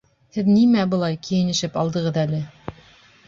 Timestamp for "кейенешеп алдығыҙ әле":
1.27-2.41